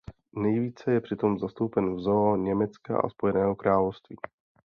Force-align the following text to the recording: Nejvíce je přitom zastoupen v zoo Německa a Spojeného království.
Nejvíce 0.35 0.91
je 0.91 1.01
přitom 1.01 1.39
zastoupen 1.39 1.95
v 1.95 1.99
zoo 1.99 2.35
Německa 2.35 2.97
a 2.97 3.09
Spojeného 3.09 3.55
království. 3.55 4.17